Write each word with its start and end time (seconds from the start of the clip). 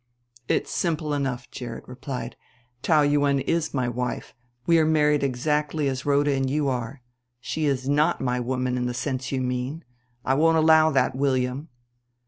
"It's 0.47 0.71
simple 0.73 1.13
enough," 1.13 1.51
Gerrit 1.51 1.87
replied; 1.87 2.35
"Taou 2.81 3.03
Yuen 3.03 3.39
is 3.39 3.71
my 3.71 3.87
wife, 3.87 4.33
we 4.65 4.79
are 4.79 4.83
married 4.87 5.21
exactly 5.21 5.87
as 5.87 6.07
Rhoda 6.07 6.33
and 6.33 6.49
you 6.49 6.67
are. 6.69 7.03
She 7.39 7.65
is 7.67 7.87
not 7.87 8.19
my 8.19 8.39
woman 8.39 8.77
in 8.77 8.87
the 8.87 8.95
sense 8.95 9.31
you 9.31 9.41
mean. 9.41 9.83
I 10.25 10.33
won't 10.33 10.57
allow 10.57 10.89
that, 10.89 11.15
William." 11.15 11.69